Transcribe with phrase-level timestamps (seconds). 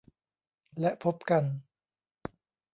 [0.79, 1.43] และพบกัน